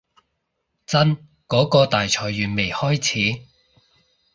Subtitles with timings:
[0.87, 1.15] 真
[1.47, 3.43] 嗰個大裁員未開始